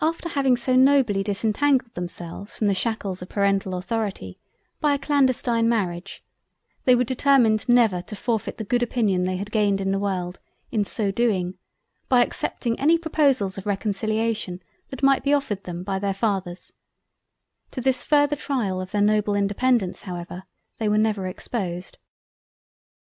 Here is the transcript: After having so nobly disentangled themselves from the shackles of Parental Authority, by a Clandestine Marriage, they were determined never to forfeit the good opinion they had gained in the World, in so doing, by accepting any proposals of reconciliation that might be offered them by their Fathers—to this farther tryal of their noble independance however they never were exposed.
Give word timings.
After 0.00 0.28
having 0.28 0.56
so 0.56 0.76
nobly 0.76 1.24
disentangled 1.24 1.94
themselves 1.94 2.56
from 2.56 2.68
the 2.68 2.74
shackles 2.74 3.22
of 3.22 3.28
Parental 3.28 3.74
Authority, 3.74 4.38
by 4.80 4.94
a 4.94 5.00
Clandestine 5.00 5.68
Marriage, 5.68 6.22
they 6.84 6.94
were 6.94 7.02
determined 7.02 7.68
never 7.68 8.00
to 8.02 8.14
forfeit 8.14 8.58
the 8.58 8.62
good 8.62 8.84
opinion 8.84 9.24
they 9.24 9.36
had 9.36 9.50
gained 9.50 9.80
in 9.80 9.90
the 9.90 9.98
World, 9.98 10.38
in 10.70 10.84
so 10.84 11.10
doing, 11.10 11.54
by 12.08 12.22
accepting 12.22 12.78
any 12.78 12.96
proposals 12.98 13.58
of 13.58 13.66
reconciliation 13.66 14.62
that 14.90 15.02
might 15.02 15.24
be 15.24 15.32
offered 15.32 15.64
them 15.64 15.82
by 15.82 15.98
their 15.98 16.14
Fathers—to 16.14 17.80
this 17.80 18.04
farther 18.04 18.36
tryal 18.36 18.80
of 18.80 18.92
their 18.92 19.02
noble 19.02 19.34
independance 19.34 20.02
however 20.02 20.44
they 20.76 20.86
never 20.86 21.22
were 21.22 21.26
exposed. 21.26 21.98